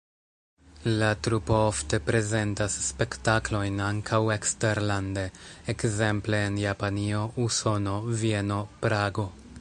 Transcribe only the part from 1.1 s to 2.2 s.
trupo ofte